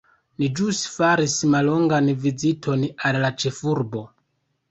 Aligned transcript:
Ni 0.43 0.47
ĵus 0.59 0.79
faris 0.93 1.33
mallongan 1.55 2.09
viziton 2.23 2.87
al 3.11 3.19
la 3.27 3.33
ĉefurbo. 3.45 4.05